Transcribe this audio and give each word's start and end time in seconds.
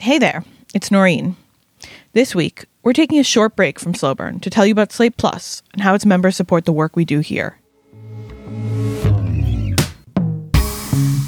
Hey 0.00 0.18
there, 0.18 0.44
it's 0.74 0.90
Noreen. 0.90 1.36
This 2.12 2.34
week, 2.34 2.64
we're 2.82 2.92
taking 2.92 3.18
a 3.18 3.24
short 3.24 3.54
break 3.54 3.78
from 3.78 3.94
Slow 3.94 4.14
Burn 4.14 4.40
to 4.40 4.50
tell 4.50 4.66
you 4.66 4.72
about 4.72 4.90
Slate 4.90 5.16
Plus 5.16 5.62
and 5.72 5.82
how 5.82 5.94
its 5.94 6.06
members 6.06 6.34
support 6.34 6.64
the 6.64 6.72
work 6.72 6.96
we 6.96 7.04
do 7.04 7.20
here. 7.20 7.58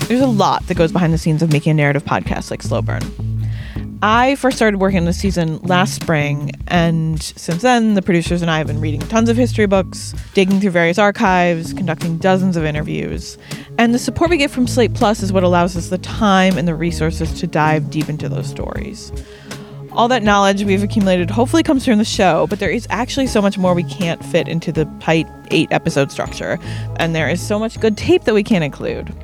There's 0.08 0.20
a 0.20 0.27
lot 0.27 0.66
that 0.66 0.77
goes 0.77 0.92
behind 0.92 1.12
the 1.12 1.19
scenes 1.19 1.42
of 1.42 1.52
making 1.52 1.70
a 1.70 1.74
narrative 1.74 2.05
podcast 2.05 2.50
like 2.50 2.62
Slow 2.62 2.83
Burn. 2.83 3.02
I 4.06 4.34
first 4.34 4.56
started 4.58 4.80
working 4.80 4.98
on 4.98 5.05
this 5.06 5.19
season 5.19 5.60
last 5.62 5.94
spring, 5.94 6.50
and 6.66 7.22
since 7.22 7.62
then, 7.62 7.94
the 7.94 8.02
producers 8.02 8.42
and 8.42 8.50
I 8.50 8.58
have 8.58 8.66
been 8.66 8.83
reading 8.83 9.00
tons 9.00 9.30
of 9.30 9.38
history 9.38 9.64
books, 9.64 10.12
digging 10.34 10.61
through 10.61 10.72
various 10.72 10.98
archives, 10.98 11.72
conducting 11.72 12.19
dozens 12.19 12.58
of 12.58 12.66
interviews. 12.66 13.38
And 13.78 13.94
the 13.94 13.98
support 13.98 14.28
we 14.28 14.36
get 14.36 14.50
from 14.50 14.66
Slate 14.66 14.92
Plus 14.92 15.22
is 15.22 15.33
what 15.33 15.42
allows 15.42 15.74
us 15.74 15.88
the 15.88 15.96
time 15.96 16.58
and 16.58 16.69
the 16.69 16.74
resources 16.74 17.33
to 17.41 17.46
dive 17.46 17.88
deep 17.88 18.11
into 18.11 18.28
those 18.28 18.46
stories. 18.46 19.11
All 19.92 20.08
that 20.08 20.22
knowledge 20.22 20.64
we've 20.64 20.83
accumulated 20.83 21.30
hopefully 21.30 21.62
comes 21.62 21.83
through 21.83 21.92
in 21.92 21.98
the 21.98 22.05
show, 22.05 22.46
but 22.48 22.58
there 22.58 22.68
is 22.68 22.86
actually 22.91 23.27
so 23.27 23.41
much 23.41 23.56
more 23.56 23.72
we 23.72 23.84
can't 23.84 24.22
fit 24.22 24.48
into 24.48 24.70
the 24.70 24.84
tight 25.00 25.27
eight 25.50 25.68
episode 25.70 26.12
structure, 26.12 26.58
and 26.96 27.14
there 27.14 27.30
is 27.30 27.41
so 27.41 27.58
much 27.58 27.80
good 27.80 27.96
tape 27.96 28.24
that 28.24 28.34
we 28.34 28.42
can't 28.42 28.64
include. 28.64 29.14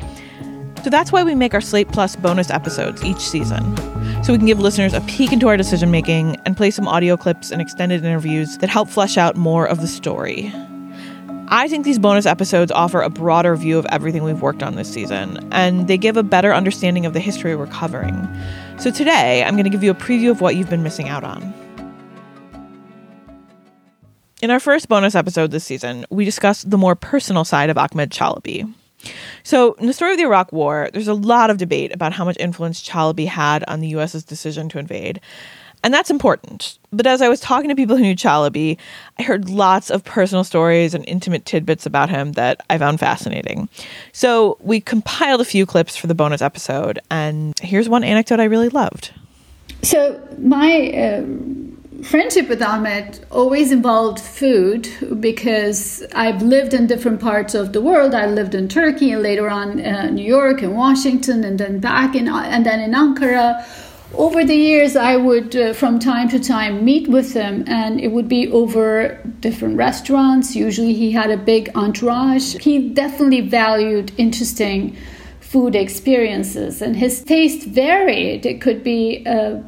So 0.82 0.88
that's 0.88 1.12
why 1.12 1.22
we 1.22 1.34
make 1.34 1.52
our 1.52 1.60
Slate 1.60 1.88
Plus 1.88 2.16
bonus 2.16 2.50
episodes 2.50 3.04
each 3.04 3.20
season. 3.20 3.76
So 4.24 4.32
we 4.32 4.38
can 4.38 4.46
give 4.46 4.60
listeners 4.60 4.94
a 4.94 5.02
peek 5.02 5.30
into 5.30 5.46
our 5.48 5.56
decision 5.58 5.90
making 5.90 6.36
and 6.46 6.56
play 6.56 6.70
some 6.70 6.88
audio 6.88 7.18
clips 7.18 7.50
and 7.50 7.60
extended 7.60 8.02
interviews 8.02 8.56
that 8.58 8.70
help 8.70 8.88
flesh 8.88 9.18
out 9.18 9.36
more 9.36 9.66
of 9.66 9.82
the 9.82 9.86
story. 9.86 10.50
I 11.48 11.68
think 11.68 11.84
these 11.84 11.98
bonus 11.98 12.26
episodes 12.26 12.72
offer 12.72 13.02
a 13.02 13.10
broader 13.10 13.56
view 13.56 13.78
of 13.78 13.84
everything 13.86 14.22
we've 14.22 14.40
worked 14.40 14.62
on 14.62 14.76
this 14.76 14.90
season, 14.90 15.46
and 15.52 15.86
they 15.88 15.98
give 15.98 16.16
a 16.16 16.22
better 16.22 16.54
understanding 16.54 17.04
of 17.04 17.12
the 17.12 17.20
history 17.20 17.56
we're 17.56 17.66
covering. 17.66 18.28
So 18.78 18.90
today, 18.90 19.42
I'm 19.44 19.54
going 19.54 19.64
to 19.64 19.70
give 19.70 19.82
you 19.82 19.90
a 19.90 19.94
preview 19.94 20.30
of 20.30 20.40
what 20.40 20.56
you've 20.56 20.70
been 20.70 20.82
missing 20.82 21.08
out 21.08 21.24
on. 21.24 21.52
In 24.40 24.50
our 24.50 24.60
first 24.60 24.88
bonus 24.88 25.14
episode 25.14 25.50
this 25.50 25.64
season, 25.64 26.06
we 26.08 26.24
discussed 26.24 26.70
the 26.70 26.78
more 26.78 26.94
personal 26.94 27.44
side 27.44 27.68
of 27.68 27.76
Ahmed 27.76 28.10
Chalabi. 28.10 28.72
So, 29.42 29.72
in 29.74 29.86
the 29.86 29.92
story 29.92 30.12
of 30.12 30.18
the 30.18 30.24
Iraq 30.24 30.52
War, 30.52 30.90
there's 30.92 31.08
a 31.08 31.14
lot 31.14 31.50
of 31.50 31.56
debate 31.56 31.94
about 31.94 32.12
how 32.12 32.24
much 32.24 32.36
influence 32.38 32.82
Chalabi 32.82 33.26
had 33.26 33.64
on 33.64 33.80
the 33.80 33.88
US's 33.88 34.24
decision 34.24 34.68
to 34.70 34.78
invade. 34.78 35.20
And 35.82 35.94
that's 35.94 36.10
important. 36.10 36.78
But 36.92 37.06
as 37.06 37.22
I 37.22 37.28
was 37.28 37.40
talking 37.40 37.70
to 37.70 37.74
people 37.74 37.96
who 37.96 38.02
knew 38.02 38.14
Chalabi, 38.14 38.76
I 39.18 39.22
heard 39.22 39.48
lots 39.48 39.90
of 39.90 40.04
personal 40.04 40.44
stories 40.44 40.94
and 40.94 41.06
intimate 41.08 41.46
tidbits 41.46 41.86
about 41.86 42.10
him 42.10 42.32
that 42.32 42.60
I 42.68 42.76
found 42.76 43.00
fascinating. 43.00 43.68
So 44.12 44.58
we 44.60 44.80
compiled 44.80 45.40
a 45.40 45.44
few 45.44 45.64
clips 45.64 45.96
for 45.96 46.06
the 46.06 46.14
bonus 46.14 46.42
episode, 46.42 46.98
and 47.10 47.58
here's 47.60 47.88
one 47.88 48.04
anecdote 48.04 48.40
I 48.40 48.44
really 48.44 48.68
loved. 48.68 49.12
So 49.82 50.20
my 50.38 50.90
uh, 50.90 51.22
friendship 52.02 52.48
with 52.48 52.62
Ahmed 52.62 53.24
always 53.30 53.72
involved 53.72 54.18
food 54.18 54.88
because 55.20 56.02
I've 56.14 56.42
lived 56.42 56.74
in 56.74 56.86
different 56.86 57.20
parts 57.20 57.54
of 57.54 57.72
the 57.72 57.80
world. 57.80 58.14
I 58.14 58.26
lived 58.26 58.54
in 58.54 58.68
Turkey 58.68 59.12
and 59.12 59.22
later 59.22 59.48
on 59.48 59.80
uh, 59.80 60.10
New 60.10 60.24
York 60.24 60.62
and 60.62 60.76
Washington 60.76 61.44
and 61.44 61.58
then 61.58 61.80
back 61.80 62.14
in 62.14 62.28
and 62.28 62.64
then 62.64 62.80
in 62.80 62.92
Ankara. 62.92 63.64
Over 64.14 64.44
the 64.44 64.56
years, 64.56 64.96
I 64.96 65.16
would 65.16 65.54
uh, 65.54 65.72
from 65.72 66.00
time 66.00 66.28
to 66.30 66.40
time 66.40 66.84
meet 66.84 67.06
with 67.06 67.32
him, 67.32 67.62
and 67.68 68.00
it 68.00 68.08
would 68.08 68.28
be 68.28 68.50
over 68.50 69.20
different 69.38 69.76
restaurants. 69.76 70.56
Usually, 70.56 70.94
he 70.94 71.12
had 71.12 71.30
a 71.30 71.36
big 71.36 71.70
entourage. 71.76 72.56
He 72.56 72.88
definitely 72.88 73.42
valued 73.42 74.10
interesting 74.18 74.96
food 75.38 75.76
experiences, 75.76 76.82
and 76.82 76.96
his 76.96 77.22
taste 77.22 77.68
varied. 77.68 78.46
It 78.46 78.60
could 78.60 78.82
be 78.82 79.24
a 79.26 79.62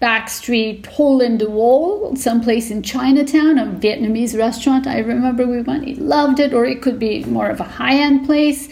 backstreet 0.00 0.84
hole 0.86 1.22
in 1.22 1.38
the 1.38 1.48
wall 1.48 2.14
someplace 2.16 2.70
in 2.70 2.82
chinatown 2.82 3.56
a 3.58 3.64
vietnamese 3.64 4.36
restaurant 4.38 4.86
i 4.86 4.98
remember 4.98 5.46
we 5.46 5.62
went. 5.62 5.84
He 5.84 5.94
loved 5.94 6.38
it 6.38 6.52
or 6.52 6.64
it 6.66 6.82
could 6.82 6.98
be 6.98 7.24
more 7.24 7.48
of 7.48 7.60
a 7.60 7.64
high-end 7.64 8.26
place. 8.26 8.68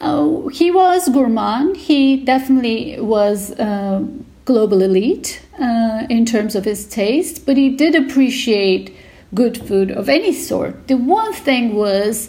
Uh, 0.00 0.48
he 0.48 0.70
was 0.70 1.08
gourmand. 1.08 1.76
He 1.76 2.16
definitely 2.16 3.00
was 3.00 3.52
uh, 3.52 4.04
global 4.44 4.82
elite 4.82 5.40
uh, 5.60 6.06
in 6.10 6.26
terms 6.26 6.54
of 6.54 6.64
his 6.64 6.86
taste 6.86 7.46
but 7.46 7.56
he 7.56 7.70
did 7.70 7.94
appreciate 7.94 8.94
good 9.34 9.56
food 9.56 9.90
of 9.90 10.08
any 10.08 10.32
sort. 10.32 10.88
The 10.88 10.96
one 10.96 11.32
thing 11.32 11.74
was 11.74 12.28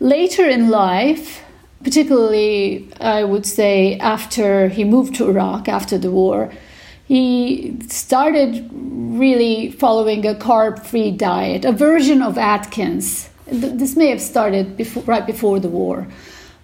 later 0.00 0.48
in 0.48 0.68
life 0.68 1.42
particularly 1.82 2.88
i 3.00 3.22
would 3.22 3.46
say 3.46 3.96
after 3.98 4.68
he 4.68 4.82
moved 4.84 5.14
to 5.14 5.28
iraq 5.28 5.68
after 5.68 5.96
the 5.98 6.10
war 6.10 6.50
he 7.06 7.78
started 7.88 8.68
really 8.72 9.70
following 9.70 10.26
a 10.26 10.34
carb 10.34 10.84
free 10.84 11.10
diet, 11.10 11.64
a 11.64 11.72
version 11.72 12.22
of 12.22 12.38
Atkins. 12.38 13.28
This 13.46 13.94
may 13.94 14.08
have 14.08 14.22
started 14.22 14.76
before, 14.76 15.02
right 15.02 15.26
before 15.26 15.60
the 15.60 15.68
war, 15.68 16.08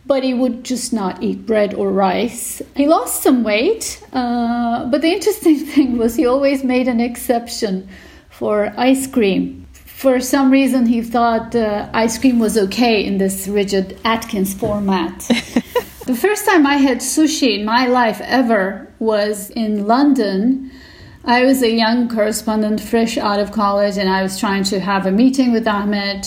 but 0.06 0.24
he 0.24 0.32
would 0.32 0.64
just 0.64 0.92
not 0.92 1.22
eat 1.22 1.44
bread 1.44 1.74
or 1.74 1.92
rice. 1.92 2.62
He 2.74 2.86
lost 2.86 3.22
some 3.22 3.44
weight, 3.44 4.02
uh, 4.14 4.86
but 4.86 5.02
the 5.02 5.12
interesting 5.12 5.58
thing 5.72 5.98
was 5.98 6.16
he 6.16 6.26
always 6.26 6.64
made 6.64 6.88
an 6.88 7.00
exception 7.00 7.86
for 8.30 8.72
ice 8.78 9.06
cream. 9.06 9.66
For 9.72 10.18
some 10.20 10.50
reason, 10.50 10.86
he 10.86 11.02
thought 11.02 11.54
uh, 11.54 11.90
ice 11.92 12.18
cream 12.18 12.38
was 12.38 12.56
okay 12.56 13.04
in 13.04 13.18
this 13.18 13.46
rigid 13.46 14.00
Atkins 14.02 14.54
format. 14.54 15.28
The 16.10 16.16
first 16.16 16.44
time 16.44 16.66
I 16.66 16.74
had 16.74 16.98
sushi 16.98 17.60
in 17.60 17.64
my 17.64 17.86
life 17.86 18.20
ever 18.22 18.92
was 18.98 19.48
in 19.50 19.86
London. 19.86 20.72
I 21.24 21.44
was 21.44 21.62
a 21.62 21.70
young 21.70 22.08
correspondent, 22.08 22.80
fresh 22.80 23.16
out 23.16 23.38
of 23.38 23.52
college, 23.52 23.96
and 23.96 24.08
I 24.10 24.20
was 24.24 24.36
trying 24.36 24.64
to 24.64 24.80
have 24.80 25.06
a 25.06 25.12
meeting 25.12 25.52
with 25.52 25.68
Ahmed 25.68 26.26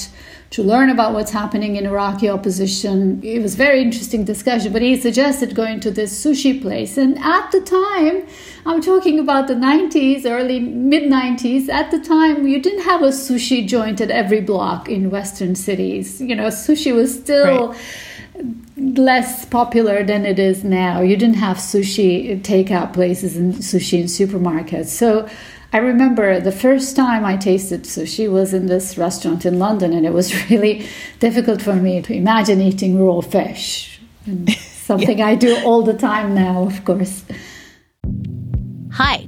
to 0.52 0.64
learn 0.64 0.90
about 0.90 1.12
what's 1.12 1.32
happening 1.32 1.76
in 1.76 1.86
Iraqi 1.86 2.30
opposition. 2.30 3.20
It 3.24 3.42
was 3.42 3.56
very 3.56 3.82
interesting 3.82 4.24
discussion, 4.24 4.72
but 4.72 4.82
he 4.82 4.96
suggested 4.96 5.54
going 5.54 5.82
to 5.82 5.92
this 5.92 6.14
sushi 6.26 6.62
place. 6.62 6.98
And 6.98 7.20
at 7.20 7.52
the 7.52 7.60
time, 7.60 8.26
I'm 8.66 8.80
talking 8.82 9.20
about 9.20 9.50
the 9.50 9.56
90s, 9.56 10.26
early 10.26 10.62
mid 10.62 11.12
90s. 11.12 11.68
At 11.68 11.92
the 11.92 12.00
time, 12.00 12.48
you 12.48 12.62
didn't 12.62 12.86
have 12.86 13.02
a 13.02 13.10
sushi 13.10 13.68
joint 13.68 14.00
at 14.00 14.12
every 14.12 14.40
block 14.40 14.88
in 14.88 15.10
Western 15.10 15.56
cities. 15.56 16.22
You 16.22 16.38
know, 16.38 16.48
sushi 16.48 16.96
was 16.96 17.14
still. 17.14 17.74
Right 17.74 18.63
less 18.98 19.46
popular 19.46 20.04
than 20.04 20.26
it 20.26 20.40
is 20.40 20.64
now. 20.64 21.02
You 21.02 21.18
didn't 21.18 21.36
have 21.36 21.58
sushi 21.58 22.42
takeout 22.42 22.94
places 22.94 23.36
and 23.36 23.56
sushi 23.56 24.00
in 24.00 24.06
supermarkets. 24.06 24.88
So 24.88 25.28
I 25.72 25.78
remember 25.78 26.40
the 26.40 26.52
first 26.52 26.96
time 26.96 27.26
I 27.26 27.36
tasted 27.36 27.84
sushi 27.84 28.32
was 28.32 28.54
in 28.54 28.68
this 28.68 28.98
restaurant 28.98 29.46
in 29.46 29.60
London, 29.60 29.94
and 29.94 30.06
it 30.06 30.14
was 30.14 30.34
really 30.50 30.88
difficult 31.20 31.62
for 31.62 31.76
me 31.76 32.02
to 32.02 32.14
imagine 32.14 32.62
eating 32.62 33.04
raw 33.04 33.22
fish. 33.22 34.00
something 34.84 35.20
yeah. 35.20 35.28
I 35.28 35.36
do 35.36 35.58
all 35.66 35.84
the 35.84 35.94
time 35.94 36.36
now, 36.36 36.64
of 36.64 36.86
course. 36.86 37.24
Hi, 38.92 39.28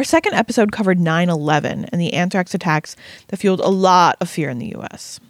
Our 0.00 0.04
second 0.04 0.32
episode 0.32 0.72
covered 0.72 0.98
9 0.98 1.28
11 1.28 1.84
and 1.92 2.00
the 2.00 2.14
anthrax 2.14 2.54
attacks 2.54 2.96
that 3.28 3.36
fueled 3.36 3.60
a 3.60 3.68
lot 3.68 4.16
of 4.22 4.30
fear 4.30 4.48
in 4.48 4.58
the 4.58 4.74
US. 4.76 5.20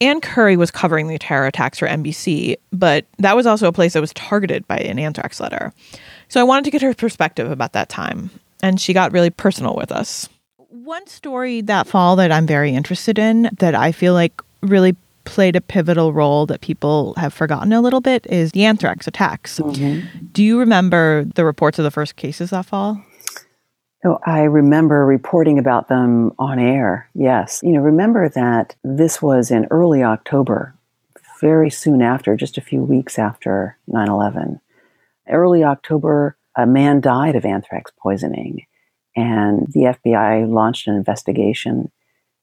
Ann 0.00 0.20
Curry 0.20 0.56
was 0.56 0.70
covering 0.70 1.08
the 1.08 1.18
terror 1.18 1.48
attacks 1.48 1.80
for 1.80 1.88
NBC, 1.88 2.54
but 2.72 3.06
that 3.18 3.34
was 3.34 3.44
also 3.44 3.66
a 3.66 3.72
place 3.72 3.94
that 3.94 4.00
was 4.00 4.12
targeted 4.12 4.68
by 4.68 4.76
an 4.76 5.00
anthrax 5.00 5.40
letter. 5.40 5.72
So 6.28 6.40
I 6.40 6.44
wanted 6.44 6.64
to 6.66 6.70
get 6.70 6.80
her 6.82 6.94
perspective 6.94 7.50
about 7.50 7.72
that 7.72 7.88
time, 7.88 8.30
and 8.62 8.80
she 8.80 8.92
got 8.92 9.10
really 9.10 9.30
personal 9.30 9.74
with 9.74 9.90
us. 9.90 10.28
One 10.58 11.08
story 11.08 11.60
that 11.62 11.88
fall 11.88 12.14
that 12.14 12.30
I'm 12.30 12.46
very 12.46 12.72
interested 12.72 13.18
in 13.18 13.50
that 13.58 13.74
I 13.74 13.90
feel 13.90 14.14
like 14.14 14.40
really 14.60 14.94
played 15.24 15.56
a 15.56 15.60
pivotal 15.60 16.12
role 16.12 16.46
that 16.46 16.60
people 16.60 17.14
have 17.16 17.34
forgotten 17.34 17.72
a 17.72 17.80
little 17.80 18.00
bit 18.00 18.28
is 18.30 18.52
the 18.52 18.64
anthrax 18.64 19.08
attacks. 19.08 19.58
Mm-hmm. 19.58 20.26
Do 20.30 20.44
you 20.44 20.60
remember 20.60 21.24
the 21.34 21.44
reports 21.44 21.80
of 21.80 21.82
the 21.82 21.90
first 21.90 22.14
cases 22.14 22.50
that 22.50 22.66
fall? 22.66 23.02
Oh, 24.06 24.18
I 24.26 24.42
remember 24.42 25.06
reporting 25.06 25.58
about 25.58 25.88
them 25.88 26.32
on 26.38 26.58
air. 26.58 27.08
Yes. 27.14 27.60
You 27.62 27.72
know, 27.72 27.80
remember 27.80 28.28
that 28.28 28.76
this 28.84 29.22
was 29.22 29.50
in 29.50 29.66
early 29.70 30.02
October, 30.02 30.74
very 31.40 31.70
soon 31.70 32.02
after, 32.02 32.36
just 32.36 32.58
a 32.58 32.62
few 32.62 32.82
weeks 32.82 33.18
after 33.18 33.78
9 33.88 34.08
11. 34.08 34.60
Early 35.30 35.64
October, 35.64 36.36
a 36.54 36.66
man 36.66 37.00
died 37.00 37.34
of 37.34 37.46
anthrax 37.46 37.90
poisoning, 37.98 38.66
and 39.16 39.66
the 39.72 39.96
FBI 39.96 40.48
launched 40.48 40.86
an 40.86 40.96
investigation. 40.96 41.90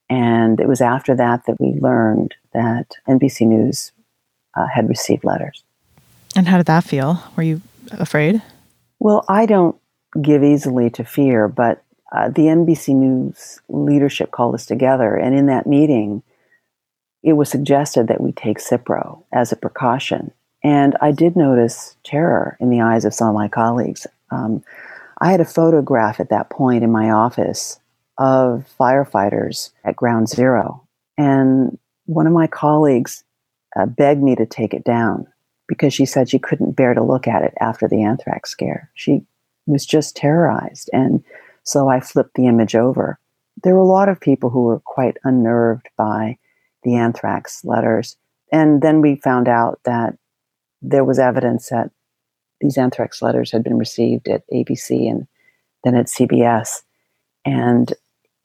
And 0.09 0.59
it 0.59 0.67
was 0.67 0.81
after 0.81 1.15
that 1.15 1.45
that 1.45 1.59
we 1.59 1.79
learned 1.79 2.35
that 2.53 2.95
NBC 3.07 3.47
News 3.47 3.91
uh, 4.57 4.65
had 4.67 4.89
received 4.89 5.23
letters. 5.23 5.63
And 6.35 6.47
how 6.47 6.57
did 6.57 6.65
that 6.65 6.83
feel? 6.83 7.23
Were 7.35 7.43
you 7.43 7.61
afraid? 7.91 8.41
Well, 8.99 9.25
I 9.29 9.45
don't 9.45 9.80
give 10.19 10.43
easily 10.43 10.89
to 10.91 11.03
fear, 11.03 11.47
but 11.47 11.83
uh, 12.11 12.29
the 12.29 12.43
NBC 12.43 12.95
News 12.95 13.61
leadership 13.69 14.31
called 14.31 14.55
us 14.55 14.65
together, 14.65 15.15
and 15.15 15.33
in 15.33 15.45
that 15.45 15.65
meeting, 15.65 16.23
it 17.23 17.33
was 17.33 17.49
suggested 17.49 18.07
that 18.07 18.21
we 18.21 18.31
take 18.31 18.57
Cipro 18.57 19.23
as 19.31 19.51
a 19.51 19.55
precaution. 19.55 20.31
And 20.63 20.97
I 21.01 21.11
did 21.11 21.35
notice 21.35 21.95
terror 22.03 22.57
in 22.59 22.69
the 22.69 22.81
eyes 22.81 23.05
of 23.05 23.13
some 23.13 23.29
of 23.29 23.35
my 23.35 23.47
colleagues. 23.47 24.05
Um, 24.29 24.63
I 25.19 25.31
had 25.31 25.39
a 25.39 25.45
photograph 25.45 26.19
at 26.19 26.29
that 26.29 26.49
point 26.49 26.83
in 26.83 26.91
my 26.91 27.11
office 27.11 27.79
of 28.17 28.69
firefighters 28.79 29.71
at 29.83 29.95
Ground 29.95 30.27
Zero, 30.27 30.85
and 31.17 31.77
one 32.05 32.27
of 32.27 32.33
my 32.33 32.47
colleagues 32.47 33.23
uh, 33.79 33.85
begged 33.85 34.21
me 34.21 34.35
to 34.35 34.45
take 34.45 34.73
it 34.73 34.83
down 34.83 35.27
because 35.67 35.93
she 35.93 36.05
said 36.05 36.27
she 36.27 36.39
couldn't 36.39 36.75
bear 36.75 36.93
to 36.93 37.03
look 37.03 37.27
at 37.27 37.43
it 37.43 37.53
after 37.61 37.87
the 37.87 38.03
anthrax 38.03 38.49
scare. 38.49 38.89
She 38.93 39.23
was 39.71 39.85
just 39.85 40.15
terrorized. 40.15 40.89
And 40.93 41.23
so 41.63 41.89
I 41.89 41.99
flipped 41.99 42.35
the 42.35 42.47
image 42.47 42.75
over. 42.75 43.19
There 43.63 43.75
were 43.75 43.81
a 43.81 43.85
lot 43.85 44.09
of 44.09 44.19
people 44.19 44.49
who 44.49 44.63
were 44.63 44.79
quite 44.79 45.17
unnerved 45.23 45.89
by 45.97 46.37
the 46.83 46.95
anthrax 46.95 47.63
letters. 47.63 48.17
And 48.51 48.81
then 48.81 49.01
we 49.01 49.15
found 49.15 49.47
out 49.47 49.79
that 49.85 50.17
there 50.81 51.05
was 51.05 51.19
evidence 51.19 51.69
that 51.69 51.91
these 52.59 52.77
anthrax 52.77 53.21
letters 53.21 53.51
had 53.51 53.63
been 53.63 53.77
received 53.77 54.27
at 54.27 54.43
ABC 54.51 55.09
and 55.09 55.27
then 55.83 55.95
at 55.95 56.07
CBS. 56.07 56.81
And 57.45 57.93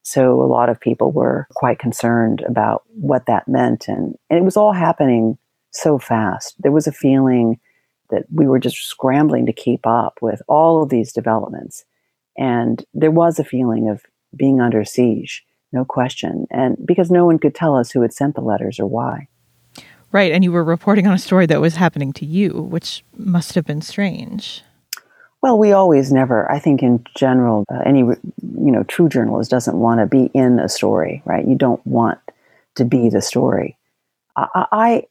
so 0.02 0.40
a 0.40 0.46
lot 0.46 0.68
of 0.68 0.80
people 0.80 1.12
were 1.12 1.46
quite 1.54 1.78
concerned 1.78 2.42
about 2.46 2.84
what 2.94 3.26
that 3.26 3.48
meant. 3.48 3.88
And, 3.88 4.16
and 4.30 4.38
it 4.38 4.44
was 4.44 4.56
all 4.56 4.72
happening 4.72 5.38
so 5.72 5.98
fast. 5.98 6.54
There 6.62 6.72
was 6.72 6.86
a 6.86 6.92
feeling 6.92 7.58
that 8.10 8.24
we 8.32 8.46
were 8.46 8.58
just 8.58 8.76
scrambling 8.76 9.46
to 9.46 9.52
keep 9.52 9.86
up 9.86 10.18
with 10.20 10.42
all 10.48 10.82
of 10.82 10.88
these 10.88 11.12
developments. 11.12 11.84
And 12.36 12.84
there 12.94 13.10
was 13.10 13.38
a 13.38 13.44
feeling 13.44 13.88
of 13.88 14.02
being 14.34 14.60
under 14.60 14.84
siege, 14.84 15.44
no 15.72 15.84
question. 15.84 16.46
And 16.50 16.76
because 16.84 17.10
no 17.10 17.24
one 17.24 17.38
could 17.38 17.54
tell 17.54 17.76
us 17.76 17.90
who 17.90 18.02
had 18.02 18.12
sent 18.12 18.34
the 18.34 18.40
letters 18.40 18.78
or 18.78 18.86
why. 18.86 19.28
Right. 20.12 20.32
And 20.32 20.44
you 20.44 20.52
were 20.52 20.64
reporting 20.64 21.06
on 21.06 21.14
a 21.14 21.18
story 21.18 21.46
that 21.46 21.60
was 21.60 21.76
happening 21.76 22.12
to 22.14 22.26
you, 22.26 22.50
which 22.50 23.04
must 23.16 23.54
have 23.54 23.64
been 23.64 23.82
strange. 23.82 24.62
Well, 25.42 25.58
we 25.58 25.72
always 25.72 26.10
never, 26.12 26.50
I 26.50 26.58
think 26.58 26.82
in 26.82 27.04
general, 27.14 27.64
uh, 27.70 27.80
any, 27.84 28.00
you 28.00 28.16
know, 28.42 28.82
true 28.84 29.08
journalist 29.08 29.50
doesn't 29.50 29.78
want 29.78 30.00
to 30.00 30.06
be 30.06 30.30
in 30.32 30.58
a 30.58 30.68
story, 30.68 31.22
right? 31.24 31.46
You 31.46 31.54
don't 31.54 31.86
want 31.86 32.18
to 32.76 32.84
be 32.84 33.10
the 33.10 33.20
story. 33.20 33.76
I, 34.36 34.66
I 34.72 35.02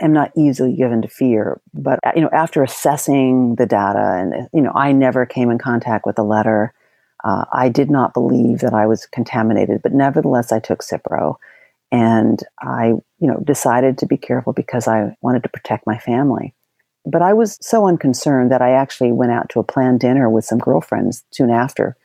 am 0.00 0.12
not 0.12 0.32
easily 0.36 0.74
given 0.74 1.02
to 1.02 1.08
fear, 1.08 1.60
but 1.72 1.98
you 2.14 2.22
know, 2.22 2.30
after 2.32 2.62
assessing 2.62 3.56
the 3.56 3.66
data, 3.66 4.16
and 4.18 4.48
you 4.52 4.60
know, 4.60 4.72
I 4.74 4.92
never 4.92 5.26
came 5.26 5.50
in 5.50 5.58
contact 5.58 6.06
with 6.06 6.16
the 6.16 6.24
letter. 6.24 6.72
Uh, 7.22 7.44
I 7.52 7.68
did 7.68 7.90
not 7.90 8.14
believe 8.14 8.60
that 8.60 8.74
I 8.74 8.86
was 8.86 9.06
contaminated, 9.06 9.82
but 9.82 9.92
nevertheless, 9.92 10.52
I 10.52 10.60
took 10.60 10.82
Cipro, 10.82 11.36
and 11.90 12.40
I, 12.60 12.88
you 12.88 13.28
know, 13.28 13.38
decided 13.44 13.98
to 13.98 14.06
be 14.06 14.16
careful 14.16 14.52
because 14.52 14.86
I 14.86 15.16
wanted 15.22 15.42
to 15.44 15.48
protect 15.48 15.86
my 15.86 15.98
family. 15.98 16.54
But 17.06 17.22
I 17.22 17.32
was 17.34 17.58
so 17.60 17.86
unconcerned 17.86 18.50
that 18.50 18.62
I 18.62 18.72
actually 18.72 19.12
went 19.12 19.32
out 19.32 19.48
to 19.50 19.60
a 19.60 19.64
planned 19.64 20.00
dinner 20.00 20.28
with 20.30 20.44
some 20.44 20.58
girlfriends 20.58 21.24
soon 21.30 21.50
after 21.50 21.96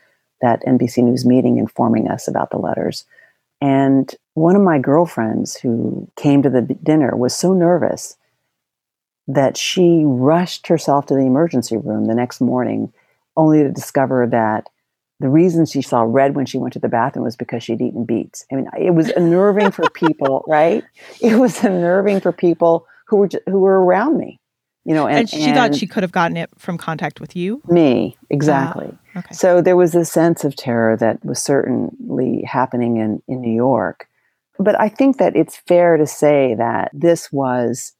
that 0.41 0.63
NBC 0.65 1.03
News 1.03 1.25
meeting 1.25 1.57
informing 1.57 2.07
us 2.09 2.27
about 2.27 2.49
the 2.49 2.57
letters. 2.57 3.05
And 3.61 4.13
one 4.39 4.55
of 4.55 4.61
my 4.61 4.79
girlfriends 4.79 5.55
who 5.55 6.09
came 6.15 6.41
to 6.41 6.49
the 6.49 6.61
dinner 6.61 7.15
was 7.15 7.35
so 7.35 7.53
nervous 7.53 8.17
that 9.27 9.57
she 9.57 10.03
rushed 10.05 10.67
herself 10.67 11.05
to 11.07 11.13
the 11.13 11.25
emergency 11.25 11.77
room 11.77 12.05
the 12.05 12.15
next 12.15 12.41
morning, 12.41 12.91
only 13.37 13.61
to 13.63 13.71
discover 13.71 14.25
that 14.27 14.67
the 15.19 15.29
reason 15.29 15.65
she 15.65 15.81
saw 15.81 16.01
red 16.01 16.35
when 16.35 16.45
she 16.45 16.57
went 16.57 16.73
to 16.73 16.79
the 16.79 16.87
bathroom 16.87 17.25
was 17.25 17.35
because 17.35 17.61
she'd 17.61 17.81
eaten 17.81 18.05
beets. 18.05 18.45
I 18.51 18.55
mean, 18.55 18.69
it 18.79 18.91
was 18.91 19.09
unnerving 19.09 19.71
for 19.71 19.89
people, 19.89 20.43
right? 20.47 20.83
It 21.21 21.35
was 21.35 21.63
unnerving 21.63 22.21
for 22.21 22.31
people 22.31 22.87
who 23.07 23.17
were 23.17 23.29
who 23.45 23.59
were 23.59 23.83
around 23.83 24.17
me 24.17 24.39
you 24.85 24.93
know 24.93 25.07
and, 25.07 25.19
and 25.19 25.29
she 25.29 25.43
and 25.43 25.55
thought 25.55 25.75
she 25.75 25.87
could 25.87 26.03
have 26.03 26.11
gotten 26.11 26.37
it 26.37 26.49
from 26.57 26.77
contact 26.77 27.19
with 27.19 27.35
you 27.35 27.61
me 27.67 28.17
exactly 28.29 28.89
ah, 29.15 29.19
okay. 29.19 29.33
so 29.33 29.61
there 29.61 29.75
was 29.75 29.93
a 29.95 30.05
sense 30.05 30.43
of 30.43 30.55
terror 30.55 30.95
that 30.95 31.23
was 31.23 31.39
certainly 31.39 32.41
happening 32.43 32.97
in, 32.97 33.21
in 33.27 33.41
new 33.41 33.53
york 33.53 34.08
but 34.59 34.79
i 34.79 34.89
think 34.89 35.17
that 35.17 35.35
it's 35.35 35.57
fair 35.67 35.97
to 35.97 36.05
say 36.05 36.53
that 36.55 36.91
this 36.93 37.31
was 37.31 37.93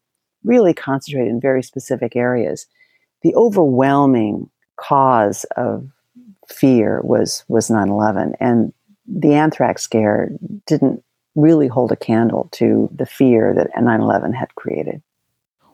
really 0.44 0.74
concentrated 0.74 1.30
in 1.30 1.40
very 1.40 1.64
specific 1.64 2.16
areas 2.16 2.68
the 3.24 3.36
overwhelming 3.36 4.50
cause 4.78 5.46
of 5.58 5.88
fear 6.48 7.02
was 7.04 7.44
was 7.48 7.70
9-11 7.70 8.34
and 8.40 8.74
the 9.08 9.34
anthrax 9.34 9.82
scare 9.82 10.30
didn't 10.66 11.04
really 11.36 11.68
hold 11.68 11.92
a 11.92 11.96
candle 11.96 12.50
to 12.52 12.90
the 12.94 13.06
fear 13.06 13.54
that 13.56 13.72
9-11 13.76 14.34
had 14.36 14.54
created 14.56 15.02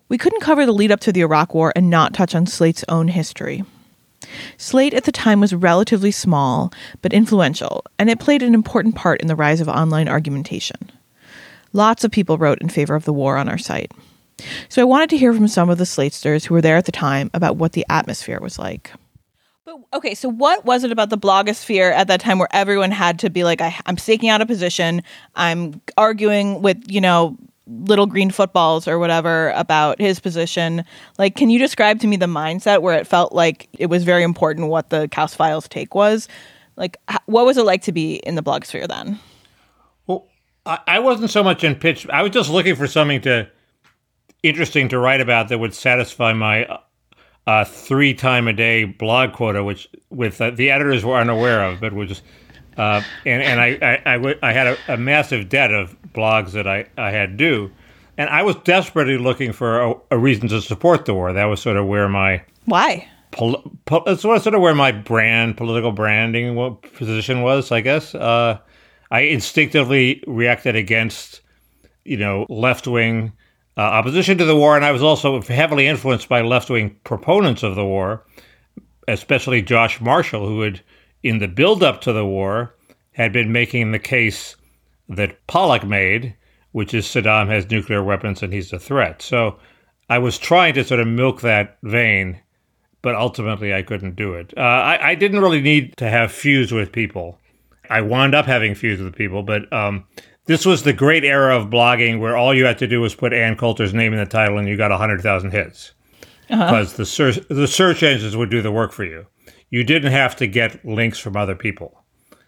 we 0.08 0.18
couldn't 0.18 0.42
cover 0.42 0.66
the 0.66 0.72
lead 0.72 0.92
up 0.92 1.00
to 1.02 1.12
the 1.12 1.22
Iraq 1.22 1.56
War 1.56 1.74
and 1.76 1.90
not 1.90 2.14
touch 2.14 2.36
on 2.36 2.46
Slate's 2.46 2.86
own 2.88 3.08
history. 3.08 3.64
Slate 4.58 4.94
at 4.94 5.04
the 5.04 5.12
time 5.12 5.42
was 5.42 5.54
relatively 5.54 6.12
small, 6.12 6.72
but 7.02 7.14
influential, 7.14 7.84
and 8.00 8.10
it 8.10 8.20
played 8.20 8.44
an 8.44 8.54
important 8.54 8.96
part 8.96 9.22
in 9.22 9.28
the 9.28 9.36
rise 9.36 9.62
of 9.62 9.68
online 9.68 10.08
argumentation. 10.08 10.92
Lots 11.74 12.04
of 12.04 12.12
people 12.12 12.38
wrote 12.38 12.62
in 12.62 12.70
favor 12.70 12.96
of 12.96 13.06
the 13.06 13.14
war 13.14 13.38
on 13.38 13.50
our 13.50 13.58
site. 13.58 13.92
So 14.70 14.82
I 14.82 14.86
wanted 14.86 15.10
to 15.12 15.18
hear 15.18 15.34
from 15.34 15.48
some 15.48 15.70
of 15.70 15.78
the 15.78 15.86
Slatesters 15.86 16.46
who 16.46 16.54
were 16.54 16.62
there 16.62 16.78
at 16.78 16.86
the 16.86 16.92
time 16.92 17.30
about 17.34 17.58
what 17.58 17.74
the 17.74 17.86
atmosphere 17.90 18.40
was 18.40 18.60
like. 18.60 18.92
But 19.66 19.78
okay, 19.94 20.14
so 20.14 20.30
what 20.30 20.66
was 20.66 20.84
it 20.84 20.92
about 20.92 21.10
the 21.10 21.18
blogosphere 21.18 21.92
at 21.92 22.08
that 22.08 22.22
time 22.22 22.38
where 22.38 22.48
everyone 22.52 22.92
had 22.92 23.20
to 23.20 23.30
be 23.30 23.44
like, 23.44 23.62
I, 23.62 23.76
I'm 23.86 23.98
staking 23.98 24.30
out 24.30 24.42
a 24.42 24.46
position, 24.46 25.02
I'm 25.36 25.82
arguing 25.98 26.62
with, 26.62 26.84
you 26.88 27.02
know, 27.02 27.38
little 27.68 28.06
green 28.06 28.30
footballs 28.30 28.88
or 28.88 29.00
whatever 29.00 29.50
about 29.52 30.00
his 30.00 30.20
position. 30.20 30.84
Like, 31.18 31.36
can 31.36 31.50
you 31.50 31.60
describe 31.60 32.00
to 32.02 32.08
me 32.08 32.16
the 32.16 32.26
mindset 32.28 32.82
where 32.82 32.98
it 32.98 33.08
felt 33.08 33.34
like 33.34 33.68
it 33.78 33.88
was 33.88 34.04
very 34.04 34.24
important 34.24 34.68
what 34.68 34.90
the 34.90 35.08
Kaus 35.08 35.36
Files 35.36 35.68
take 35.68 35.96
was? 35.96 36.28
Like, 36.76 36.98
what 37.26 37.46
was 37.46 37.58
it 37.58 37.66
like 37.66 37.82
to 37.84 37.92
be 37.92 38.16
in 38.18 38.36
the 38.36 38.44
blogosphere 38.44 38.88
then? 38.88 39.20
Well, 40.08 40.28
I, 40.66 40.80
I 40.88 41.00
wasn't 41.00 41.32
so 41.32 41.44
much 41.44 41.64
in 41.64 41.76
pitch. 41.76 42.08
I 42.10 42.22
was 42.22 42.32
just 42.32 42.50
looking 42.50 42.76
for 42.76 42.88
something 42.88 43.22
to 43.22 43.50
interesting 44.44 44.90
to 44.90 45.00
write 45.00 45.22
about 45.22 45.50
that 45.50 45.58
would 45.58 45.74
satisfy 45.74 46.34
my 46.34 46.68
uh, 47.48 47.66
three 47.66 48.14
time 48.14 48.48
a 48.48 48.54
day 48.54 48.84
blog 48.84 49.34
quota, 49.34 49.64
which 49.64 49.88
with 50.10 50.40
uh, 50.40 50.52
the 50.52 50.70
editors 50.70 51.04
were 51.04 51.18
unaware 51.18 51.64
of, 51.64 51.82
but 51.82 51.94
was. 51.94 52.22
Uh, 52.78 53.02
and 53.26 53.42
and 53.42 53.62
I, 53.62 54.02
I, 54.06 54.16
I, 54.16 54.36
I 54.44 54.54
had 54.54 54.68
a, 54.68 54.78
a, 54.90 54.98
massive 54.98 55.48
debt 55.48 55.74
of 55.74 55.96
blogs 56.14 56.52
that 56.52 56.68
I, 56.68 56.86
I 56.98 57.12
had 57.12 57.38
due. 57.38 57.72
And 58.18 58.30
I 58.30 58.44
was 58.44 58.56
desperately 58.58 59.18
looking 59.18 59.54
for 59.54 59.82
a, 59.82 59.94
a 60.12 60.18
reason 60.18 60.48
to 60.50 60.62
support 60.62 61.06
the 61.06 61.14
war. 61.14 61.32
That 61.34 61.46
was 61.46 61.62
sort 61.62 61.78
of 61.78 61.86
where 61.86 62.10
my. 62.10 62.44
Why? 62.66 63.08
Pol- 63.32 63.72
pol- 63.86 64.04
it's 64.08 64.22
sort 64.22 64.46
of 64.46 64.62
where 64.62 64.76
my 64.76 64.92
brand, 64.92 65.58
political 65.58 65.92
branding 65.92 66.78
position 66.94 67.42
was, 67.42 67.72
I 67.72 67.82
guess. 67.82 68.14
Uh, 68.16 68.60
I 69.12 69.22
instinctively 69.22 70.24
reacted 70.28 70.76
against, 70.76 71.42
you 72.04 72.18
know, 72.18 72.46
left 72.50 72.88
wing 72.88 73.34
uh, 73.78 73.82
opposition 73.82 74.38
to 74.38 74.46
the 74.46 74.56
war, 74.56 74.76
and 74.76 74.86
I 74.86 74.92
was 74.92 75.04
also 75.04 75.42
heavily 75.42 75.88
influenced 75.88 76.30
by 76.30 76.42
left 76.42 76.70
wing 76.70 76.98
proponents 77.04 77.64
of 77.64 77.76
the 77.76 77.86
war, 77.86 78.26
especially 79.08 79.62
Josh 79.62 80.00
Marshall, 80.00 80.48
who 80.48 80.62
had, 80.62 80.82
in 81.26 81.40
the 81.40 81.48
build 81.48 81.82
up 81.82 82.02
to 82.02 82.14
the 82.14 82.26
war, 82.26 82.76
had 83.14 83.34
been 83.34 83.52
making 83.52 83.92
the 83.92 84.00
case 84.00 84.56
that 85.10 85.48
Pollack 85.48 85.84
made, 85.84 86.36
which 86.72 86.94
is 86.94 87.08
Saddam 87.08 87.48
has 87.48 87.70
nuclear 87.70 88.04
weapons 88.04 88.44
and 88.44 88.54
he's 88.54 88.72
a 88.72 88.78
threat. 88.78 89.24
So 89.24 89.58
I 90.08 90.20
was 90.20 90.38
trying 90.38 90.76
to 90.76 90.84
sort 90.84 91.00
of 91.00 91.08
milk 91.08 91.42
that 91.42 91.78
vein, 91.82 92.40
but 93.02 93.16
ultimately 93.16 93.74
I 93.74 93.82
couldn't 93.82 94.16
do 94.16 94.36
it. 94.36 94.54
Uh, 94.56 94.62
I, 94.62 95.10
I, 95.10 95.16
didn't 95.16 95.40
really 95.40 95.62
need 95.62 95.98
to 95.98 96.08
have 96.08 96.32
feuds 96.32 96.72
with 96.72 96.92
people. 96.92 97.40
I 97.90 98.02
wound 98.02 98.36
up 98.36 98.46
having 98.46 98.76
feuds 98.76 99.02
with 99.02 99.16
people, 99.16 99.42
but 99.42 99.72
um, 99.74 100.06
this 100.46 100.64
was 100.64 100.84
the 100.84 100.94
great 100.94 101.26
era 101.26 101.58
of 101.58 101.72
blogging 101.72 102.20
where 102.20 102.38
all 102.38 102.54
you 102.54 102.66
had 102.66 102.78
to 102.80 102.88
do 102.88 103.02
was 103.02 103.16
put 103.16 103.34
Ann 103.34 103.58
Coulter's 103.58 103.96
name 103.96 104.14
in 104.14 104.20
the 104.20 104.26
title 104.28 104.60
and 104.60 104.68
you 104.68 104.78
got 104.78 104.92
100,000 104.92 105.50
hits. 105.50 105.94
Uh-huh. 106.52 106.66
Because 106.66 106.94
the 106.94 107.06
search, 107.08 107.40
the 107.50 107.68
search 107.68 108.04
engines 108.04 108.38
would 108.38 108.52
do 108.52 108.62
the 108.62 108.72
work 108.72 108.92
for 108.92 109.04
you. 109.06 109.26
You 109.76 109.84
didn't 109.84 110.14
have 110.14 110.38
to 110.38 110.48
get 110.48 110.86
links 110.86 111.20
from 111.20 111.36
other 111.36 111.54
people. 111.54 112.02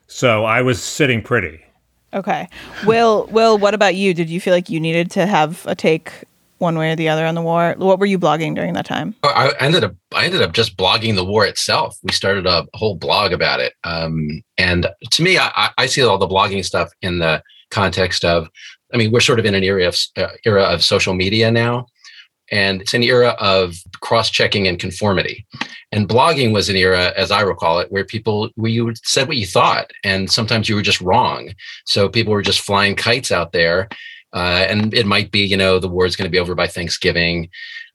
So 0.07 0.45
I 0.45 0.61
was 0.61 0.81
sitting 0.81 1.21
pretty. 1.21 1.59
Okay. 2.13 2.47
Will, 2.85 3.27
Will, 3.31 3.57
what 3.57 3.73
about 3.73 3.95
you? 3.95 4.13
Did 4.13 4.29
you 4.29 4.39
feel 4.39 4.53
like 4.53 4.69
you 4.69 4.79
needed 4.79 5.11
to 5.11 5.25
have 5.25 5.65
a 5.67 5.75
take 5.75 6.23
one 6.59 6.77
way 6.77 6.93
or 6.93 6.95
the 6.95 7.09
other 7.09 7.25
on 7.25 7.35
the 7.35 7.41
war? 7.41 7.75
What 7.79 7.99
were 7.99 8.05
you 8.05 8.17
blogging 8.17 8.55
during 8.55 8.75
that 8.75 8.85
time? 8.85 9.13
I 9.23 9.51
ended 9.59 9.83
up 9.83 9.93
I 10.13 10.23
ended 10.23 10.41
up 10.41 10.53
just 10.53 10.77
blogging 10.77 11.15
the 11.15 11.25
war 11.25 11.45
itself. 11.45 11.97
We 12.01 12.13
started 12.13 12.45
a 12.45 12.65
whole 12.75 12.95
blog 12.95 13.33
about 13.33 13.59
it, 13.59 13.73
um, 13.83 14.41
and 14.57 14.87
to 15.11 15.21
me, 15.21 15.37
I, 15.37 15.71
I, 15.77 15.85
see 15.85 16.03
all 16.03 16.17
the 16.17 16.29
blogging 16.29 16.63
stuff 16.63 16.89
in 17.01 17.19
the 17.19 17.43
context 17.71 18.23
of, 18.23 18.47
I 18.93 18.97
mean, 18.97 19.11
we're 19.11 19.19
sort 19.19 19.39
of 19.39 19.45
in 19.45 19.53
an 19.53 19.63
era 19.63 19.85
of 19.85 19.97
uh, 20.15 20.29
era 20.45 20.63
of 20.63 20.81
social 20.81 21.13
media 21.13 21.51
now, 21.51 21.87
and 22.51 22.81
it's 22.81 22.93
an 22.93 23.03
era 23.03 23.35
of 23.39 23.75
cross-checking 24.01 24.67
and 24.67 24.79
conformity. 24.79 25.45
And 25.91 26.07
blogging 26.07 26.53
was 26.53 26.69
an 26.69 26.75
era, 26.75 27.13
as 27.15 27.31
I 27.31 27.41
recall 27.41 27.79
it, 27.79 27.91
where 27.91 28.05
people 28.05 28.49
where 28.55 28.71
you 28.71 28.93
said 29.03 29.27
what 29.27 29.37
you 29.37 29.45
thought, 29.45 29.91
and 30.03 30.29
sometimes 30.29 30.67
you 30.67 30.75
were 30.75 30.81
just 30.81 31.01
wrong. 31.01 31.51
So 31.85 32.09
people 32.09 32.33
were 32.33 32.41
just 32.41 32.61
flying 32.61 32.95
kites 32.95 33.31
out 33.31 33.51
there, 33.51 33.89
uh, 34.33 34.65
and 34.69 34.93
it 34.93 35.05
might 35.05 35.31
be, 35.31 35.45
you 35.45 35.57
know, 35.57 35.79
the 35.79 35.87
war 35.87 36.05
is 36.05 36.15
going 36.15 36.27
to 36.27 36.31
be 36.31 36.39
over 36.39 36.55
by 36.55 36.67
Thanksgiving. 36.67 37.49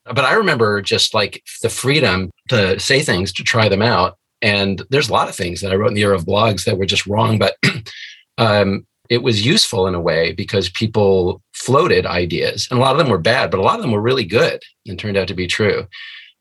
But 0.05 0.25
I 0.25 0.33
remember 0.33 0.83
just 0.83 1.15
like 1.15 1.43
the 1.63 1.69
freedom 1.69 2.31
to 2.49 2.79
say 2.81 3.03
things, 3.03 3.33
to 3.35 3.45
try 3.45 3.69
them 3.69 3.83
out. 3.83 4.17
And 4.41 4.83
there's 4.91 5.09
a 5.09 5.13
lot 5.13 5.29
of 5.29 5.37
things 5.37 5.61
that 5.61 5.71
I 5.71 5.77
wrote 5.77 5.89
in 5.89 5.95
the 5.95 6.03
era 6.03 6.17
of 6.17 6.25
blogs 6.25 6.65
that 6.65 6.77
were 6.77 6.87
just 6.87 7.07
wrong, 7.07 7.39
but 7.39 7.57
um, 8.39 8.85
it 9.09 9.23
was 9.23 9.45
useful 9.45 9.87
in 9.87 9.95
a 9.95 10.01
way 10.01 10.33
because 10.33 10.69
people 10.71 11.43
floated 11.65 12.05
ideas 12.07 12.67
and 12.71 12.79
a 12.79 12.83
lot 12.83 12.93
of 12.93 12.99
them 12.99 13.09
were 13.09 13.19
bad 13.19 13.51
but 13.51 13.61
a 13.61 13.63
lot 13.63 13.77
of 13.77 13.83
them 13.83 13.93
were 13.93 14.09
really 14.09 14.25
good 14.25 14.61
and 14.87 14.99
turned 14.99 15.17
out 15.17 15.29
to 15.29 15.35
be 15.35 15.47
true. 15.47 15.87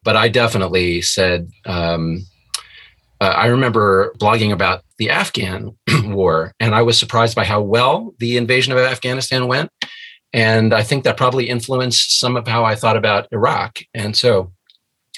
But 0.03 0.15
i 0.15 0.27
definitely 0.29 1.01
said 1.01 1.49
um, 1.65 2.25
uh, 3.19 3.35
i 3.43 3.45
remember 3.47 4.13
blogging 4.19 4.51
about 4.51 4.83
the 4.97 5.09
afghan 5.09 5.77
war 6.05 6.53
and 6.59 6.73
i 6.73 6.81
was 6.81 6.97
surprised 6.97 7.35
by 7.35 7.45
how 7.45 7.61
well 7.61 8.15
the 8.17 8.37
invasion 8.37 8.73
of 8.73 8.79
afghanistan 8.79 9.47
went 9.47 9.69
and 10.33 10.73
i 10.73 10.81
think 10.81 11.03
that 11.03 11.17
probably 11.17 11.49
influenced 11.49 12.19
some 12.19 12.35
of 12.35 12.47
how 12.47 12.63
i 12.65 12.75
thought 12.75 12.97
about 12.97 13.27
iraq. 13.31 13.79
And 13.93 14.17
so 14.17 14.51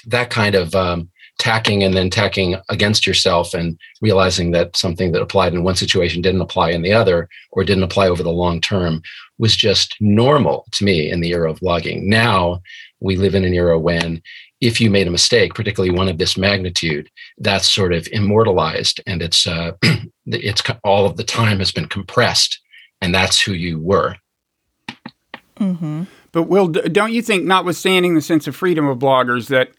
that 0.06 0.30
kind 0.30 0.54
of 0.54 0.74
um, 0.74 1.10
tacking 1.38 1.82
and 1.82 1.94
then 1.94 2.10
tacking 2.10 2.56
against 2.68 3.06
yourself 3.06 3.54
and 3.54 3.78
realizing 4.00 4.52
that 4.52 4.76
something 4.76 5.12
that 5.12 5.22
applied 5.22 5.52
in 5.52 5.64
one 5.64 5.74
situation 5.74 6.22
didn't 6.22 6.40
apply 6.40 6.70
in 6.70 6.82
the 6.82 6.92
other 6.92 7.28
or 7.50 7.64
didn't 7.64 7.82
apply 7.82 8.08
over 8.08 8.22
the 8.22 8.30
long 8.30 8.60
term 8.60 9.02
was 9.38 9.56
just 9.56 9.96
normal 10.00 10.64
to 10.70 10.84
me 10.84 11.10
in 11.10 11.20
the 11.20 11.32
era 11.32 11.50
of 11.50 11.60
blogging. 11.60 12.04
Now 12.04 12.60
we 13.00 13.16
live 13.16 13.34
in 13.34 13.44
an 13.44 13.54
era 13.54 13.78
when 13.78 14.22
if 14.60 14.80
you 14.80 14.90
made 14.90 15.06
a 15.06 15.10
mistake, 15.10 15.54
particularly 15.54 15.94
one 15.94 16.08
of 16.08 16.18
this 16.18 16.38
magnitude, 16.38 17.10
that's 17.38 17.68
sort 17.68 17.92
of 17.92 18.08
immortalized 18.12 19.00
and 19.06 19.20
it's 19.20 19.46
uh, 19.46 19.72
it's 20.26 20.62
all 20.84 21.06
of 21.06 21.16
the 21.16 21.24
time 21.24 21.58
has 21.58 21.72
been 21.72 21.88
compressed, 21.88 22.60
and 23.00 23.14
that's 23.14 23.40
who 23.40 23.52
you 23.52 23.78
were. 23.78 24.16
Mm-hmm. 25.56 26.04
But 26.32 26.44
Will, 26.44 26.68
don't 26.68 27.12
you 27.12 27.22
think, 27.22 27.44
notwithstanding 27.44 28.14
the 28.14 28.20
sense 28.20 28.46
of 28.46 28.56
freedom 28.56 28.88
of 28.88 28.98
bloggers, 28.98 29.48
that 29.48 29.70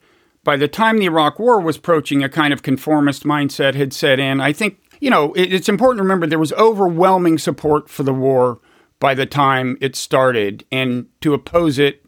by 0.46 0.56
the 0.56 0.70
time 0.70 1.00
the 1.00 1.06
Iraq 1.06 1.40
War 1.40 1.60
was 1.60 1.75
approaching, 1.75 2.24
a 2.24 2.30
kind 2.30 2.54
of 2.54 2.64
conformist 2.64 3.24
mindset 3.24 3.74
had 3.74 3.92
set 3.92 4.20
in. 4.20 4.40
I 4.40 4.54
think, 4.54 4.78
you 5.02 5.10
know, 5.10 5.34
it, 5.34 5.52
it's 5.52 5.68
important 5.68 5.98
to 5.98 6.04
remember 6.04 6.25
there 6.25 6.40
was 6.40 6.54
overwhelming 6.54 7.38
support 7.38 7.90
for 7.90 8.04
the 8.04 8.14
war 8.14 8.60
by 9.00 9.14
the 9.14 9.25
time 9.25 9.78
it 9.82 9.96
started, 9.96 10.64
and 10.72 11.08
to 11.20 11.34
oppose 11.34 11.78
it 11.78 12.06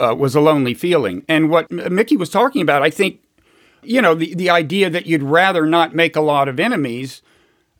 uh, 0.00 0.16
was 0.18 0.34
a 0.34 0.40
lonely 0.40 0.74
feeling. 0.74 1.22
And 1.28 1.50
what 1.50 1.70
Mickey 1.70 2.16
was 2.16 2.30
talking 2.30 2.62
about, 2.62 2.82
I 2.82 2.90
think, 2.90 3.20
you 3.82 4.02
know, 4.02 4.14
the, 4.14 4.34
the 4.34 4.50
idea 4.50 4.90
that 4.90 5.06
you'd 5.06 5.22
rather 5.22 5.66
not 5.66 5.94
make 5.94 6.16
a 6.16 6.20
lot 6.20 6.48
of 6.48 6.58
enemies. 6.58 7.22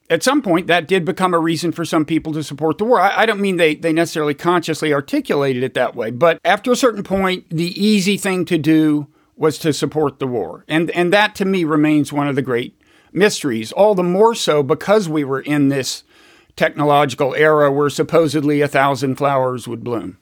At 0.08 0.22
some 0.22 0.40
point, 0.40 0.68
that 0.68 0.86
did 0.86 1.04
become 1.04 1.34
a 1.34 1.38
reason 1.40 1.72
for 1.72 1.84
some 1.84 2.04
people 2.04 2.32
to 2.34 2.44
support 2.44 2.78
the 2.78 2.84
war. 2.84 3.00
I, 3.00 3.22
I 3.22 3.26
don't 3.26 3.40
mean 3.40 3.56
they, 3.56 3.74
they 3.74 3.92
necessarily 3.92 4.34
consciously 4.34 4.92
articulated 4.92 5.64
it 5.64 5.74
that 5.74 5.96
way, 5.96 6.10
but 6.12 6.38
after 6.44 6.70
a 6.70 6.76
certain 6.76 7.02
point, 7.02 7.48
the 7.50 7.72
easy 7.82 8.16
thing 8.16 8.44
to 8.44 8.58
do 8.58 9.08
was 9.36 9.58
to 9.58 9.72
support 9.72 10.18
the 10.18 10.26
war. 10.26 10.64
And, 10.66 10.90
and 10.90 11.12
that 11.12 11.34
to 11.36 11.44
me 11.44 11.64
remains 11.64 12.12
one 12.12 12.28
of 12.28 12.36
the 12.36 12.42
great 12.42 12.80
mysteries, 13.12 13.72
all 13.72 13.94
the 13.94 14.02
more 14.02 14.34
so 14.34 14.62
because 14.62 15.08
we 15.08 15.24
were 15.24 15.40
in 15.40 15.68
this 15.68 16.04
technological 16.56 17.34
era 17.34 17.70
where 17.70 17.90
supposedly 17.90 18.60
a 18.60 18.68
thousand 18.68 19.16
flowers 19.16 19.68
would 19.68 19.84
bloom. 19.84 20.18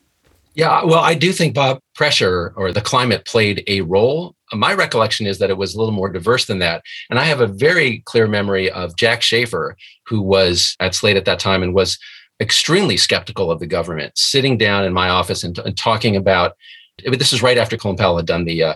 Yeah, 0.54 0.84
well, 0.84 1.00
I 1.00 1.14
do 1.14 1.32
think 1.32 1.54
Bob 1.54 1.80
pressure 1.96 2.52
or 2.56 2.72
the 2.72 2.80
climate 2.80 3.24
played 3.24 3.64
a 3.66 3.80
role. 3.80 4.36
My 4.52 4.72
recollection 4.72 5.26
is 5.26 5.38
that 5.38 5.50
it 5.50 5.58
was 5.58 5.74
a 5.74 5.78
little 5.78 5.94
more 5.94 6.08
diverse 6.08 6.44
than 6.44 6.60
that. 6.60 6.82
And 7.10 7.18
I 7.18 7.24
have 7.24 7.40
a 7.40 7.48
very 7.48 8.02
clear 8.04 8.28
memory 8.28 8.70
of 8.70 8.96
Jack 8.96 9.20
Shafer, 9.20 9.76
who 10.06 10.22
was 10.22 10.76
at 10.78 10.94
Slate 10.94 11.16
at 11.16 11.24
that 11.24 11.40
time 11.40 11.64
and 11.64 11.74
was 11.74 11.98
extremely 12.40 12.96
skeptical 12.96 13.50
of 13.50 13.58
the 13.58 13.66
government, 13.66 14.16
sitting 14.16 14.56
down 14.56 14.84
in 14.84 14.92
my 14.92 15.08
office 15.08 15.42
and, 15.42 15.58
and 15.58 15.76
talking 15.76 16.14
about. 16.14 16.56
This 17.04 17.32
is 17.32 17.42
right 17.42 17.58
after 17.58 17.76
Powell 17.76 18.16
had 18.16 18.26
done 18.26 18.44
the 18.44 18.62
uh, 18.62 18.74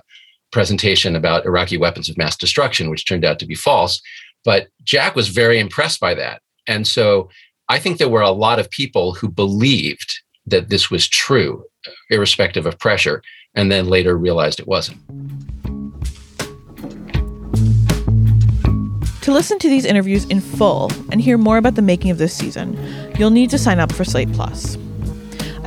presentation 0.50 1.14
about 1.14 1.44
Iraqi 1.44 1.76
weapons 1.76 2.08
of 2.08 2.16
mass 2.16 2.36
destruction, 2.36 2.90
which 2.90 3.06
turned 3.06 3.24
out 3.24 3.38
to 3.38 3.46
be 3.46 3.54
false. 3.54 4.00
But 4.44 4.68
Jack 4.84 5.14
was 5.14 5.28
very 5.28 5.58
impressed 5.58 6.00
by 6.00 6.14
that. 6.14 6.42
And 6.66 6.86
so 6.86 7.28
I 7.68 7.78
think 7.78 7.98
there 7.98 8.08
were 8.08 8.22
a 8.22 8.30
lot 8.30 8.58
of 8.58 8.70
people 8.70 9.14
who 9.14 9.28
believed 9.28 10.20
that 10.46 10.70
this 10.70 10.90
was 10.90 11.06
true, 11.08 11.64
irrespective 12.10 12.66
of 12.66 12.78
pressure, 12.78 13.22
and 13.54 13.70
then 13.70 13.88
later 13.88 14.16
realized 14.16 14.60
it 14.60 14.68
wasn't. 14.68 14.98
To 19.22 19.32
listen 19.32 19.58
to 19.58 19.68
these 19.68 19.84
interviews 19.84 20.24
in 20.24 20.40
full 20.40 20.90
and 21.10 21.20
hear 21.20 21.36
more 21.36 21.58
about 21.58 21.74
the 21.74 21.82
making 21.82 22.10
of 22.10 22.16
this 22.16 22.34
season, 22.34 22.78
you'll 23.18 23.28
need 23.28 23.50
to 23.50 23.58
sign 23.58 23.78
up 23.78 23.92
for 23.92 24.02
Slate 24.02 24.32
Plus. 24.32 24.78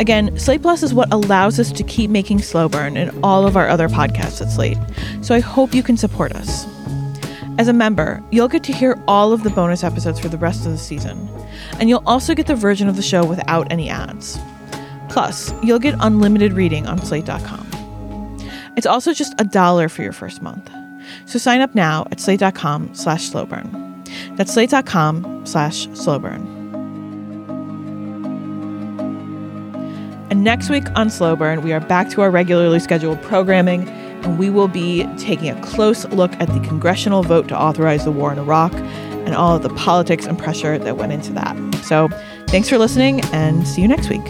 Again, 0.02 0.36
Slate 0.36 0.64
Plus 0.64 0.82
is 0.82 0.96
what 0.96 1.14
allows 1.14 1.60
us 1.60 1.72
to 1.74 1.84
keep 1.84 2.10
making 2.10 2.42
Slow 2.42 2.68
Burn 2.68 2.98
and 2.98 3.12
all 3.24 3.46
of 3.46 3.56
our 3.56 3.70
other 3.70 3.88
podcasts 3.88 4.42
at 4.42 4.50
Slate, 4.50 4.80
so 5.22 5.36
I 5.36 5.42
hope 5.42 5.76
you 5.76 5.84
can 5.84 5.96
support 5.96 6.32
us. 6.32 6.66
As 7.60 7.68
a 7.68 7.74
member, 7.74 8.20
you'll 8.32 8.48
get 8.48 8.64
to 8.64 8.74
hear 8.74 9.00
all 9.08 9.32
of 9.32 9.44
the 9.44 9.52
bonus 9.52 9.84
episodes 9.84 10.20
for 10.20 10.28
the 10.28 10.40
rest 10.40 10.66
of 10.66 10.72
the 10.72 10.80
season, 10.80 11.30
and 11.80 11.88
you'll 11.88 12.02
also 12.08 12.34
get 12.34 12.48
the 12.48 12.56
version 12.56 12.90
of 12.90 12.96
the 12.96 13.04
show 13.04 13.24
without 13.24 13.72
any 13.72 13.92
ads. 13.92 14.40
Plus, 15.10 15.54
you'll 15.62 15.78
get 15.78 15.94
unlimited 16.00 16.54
reading 16.54 16.88
on 16.88 16.98
slate.com. 16.98 18.40
It's 18.76 18.88
also 18.88 19.14
just 19.14 19.36
a 19.38 19.44
dollar 19.44 19.88
for 19.88 20.02
your 20.02 20.14
first 20.14 20.42
month. 20.42 20.68
So 21.28 21.38
sign 21.38 21.62
up 21.62 21.76
now 21.76 22.08
at 22.10 22.20
slate.com 22.20 22.96
slash 22.96 23.30
slowburn. 23.30 24.08
That's 24.36 24.52
slate.com 24.52 25.46
slash 25.46 25.90
slowburn. 25.90 26.61
Next 30.42 30.70
week 30.70 30.86
on 30.96 31.10
Slow 31.10 31.36
Burn, 31.36 31.62
we 31.62 31.72
are 31.72 31.80
back 31.80 32.10
to 32.10 32.22
our 32.22 32.32
regularly 32.32 32.80
scheduled 32.80 33.22
programming, 33.22 33.88
and 33.90 34.40
we 34.40 34.50
will 34.50 34.68
be 34.68 35.06
taking 35.18 35.50
a 35.50 35.62
close 35.62 36.06
look 36.06 36.34
at 36.34 36.48
the 36.48 36.60
congressional 36.62 37.22
vote 37.22 37.48
to 37.50 37.58
authorize 37.58 38.06
the 38.06 38.12
war 38.12 38.32
in 38.32 38.40
Iraq 38.40 38.74
and 38.74 39.36
all 39.36 39.56
of 39.56 39.62
the 39.62 39.70
politics 39.70 40.26
and 40.26 40.38
pressure 40.38 40.80
that 40.80 40.98
went 40.98 41.12
into 41.12 41.32
that. 41.34 41.56
So 41.84 42.10
thanks 42.48 42.70
for 42.70 42.78
listening, 42.78 43.22
and 43.34 43.68
see 43.68 43.82
you 43.82 43.88
next 43.88 44.10
week. 44.10 44.24